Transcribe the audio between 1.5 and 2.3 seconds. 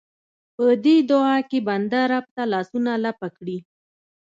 بنده رب